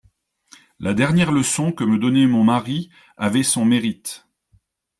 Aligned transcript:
La 0.79 0.95
dernière 0.95 1.31
leçon 1.31 1.71
que 1.71 1.83
me 1.83 1.99
donnait 1.99 2.25
mon 2.25 2.43
mari 2.43 2.89
avait 3.17 3.43
son 3.43 3.65
mérite. 3.65 4.25